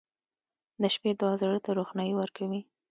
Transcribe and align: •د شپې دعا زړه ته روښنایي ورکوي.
•د 0.81 0.83
شپې 0.93 1.11
دعا 1.19 1.33
زړه 1.41 1.59
ته 1.65 1.69
روښنایي 1.79 2.13
ورکوي. 2.17 2.61